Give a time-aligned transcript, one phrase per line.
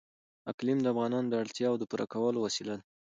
[0.51, 2.83] اقلیم د افغانانو د اړتیاوو د پوره کولو وسیله ده.